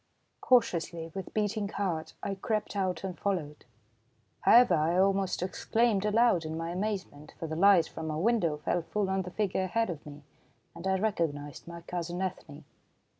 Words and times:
Cautiously, 0.41 1.11
with 1.13 1.31
beating 1.31 1.69
heart, 1.69 2.13
I 2.23 2.33
crept 2.33 2.75
out 2.75 3.03
and 3.03 3.15
followed. 3.19 3.65
However, 4.39 4.73
I 4.73 4.97
almost 4.97 5.43
exclaimed 5.43 6.05
aloud 6.05 6.43
in 6.43 6.57
my 6.57 6.71
amazement, 6.71 7.35
for 7.37 7.45
the 7.45 7.55
light 7.55 7.87
from 7.87 8.09
a 8.09 8.17
window 8.17 8.57
fell 8.57 8.81
full 8.81 9.11
on 9.11 9.21
the 9.21 9.29
figure 9.29 9.65
ahead 9.65 9.91
of 9.91 10.03
me, 10.03 10.23
and 10.73 10.87
I 10.87 10.97
recognised 10.97 11.67
my 11.67 11.81
cousin 11.81 12.19
Ethne. 12.19 12.63